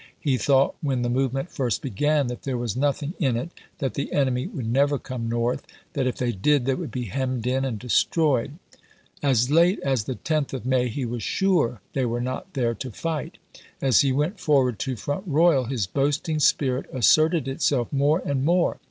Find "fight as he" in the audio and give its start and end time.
12.91-14.11